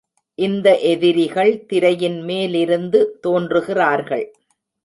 [0.37, 4.25] இந்த எதிரிகள் திரையின் மேலிருந்து தோன்றுகிறார்கள்.